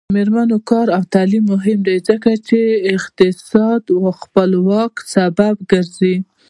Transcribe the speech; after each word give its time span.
د 0.09 0.13
میرمنو 0.17 0.57
کار 0.69 0.87
او 0.97 1.03
تعلیم 1.13 1.43
مهم 1.53 1.79
دی 1.87 1.97
ځکه 2.09 2.31
چې 2.47 2.59
اقتصادي 2.95 3.93
خپلواکۍ 4.21 5.01
سبب 5.15 5.55
ګرځي. 5.71 6.15